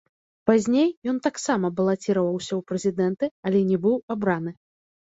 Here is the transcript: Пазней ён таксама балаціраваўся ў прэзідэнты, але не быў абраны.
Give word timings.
Пазней 0.49 0.89
ён 1.13 1.17
таксама 1.27 1.71
балаціраваўся 1.81 2.53
ў 2.59 2.71
прэзідэнты, 2.73 3.25
але 3.49 3.65
не 3.71 3.77
быў 3.87 3.95
абраны. 4.19 4.61